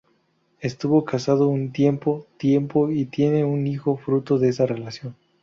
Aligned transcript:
Estuvo 0.61 1.05
casado 1.05 1.47
un 1.47 1.71
tiempo 1.71 2.25
tiempo 2.37 2.89
y 2.89 3.05
tiene 3.05 3.43
un 3.45 3.67
hijo 3.67 3.97
fruto 3.97 4.39
de 4.39 4.49
esa 4.49 4.65
relación. 4.65 5.15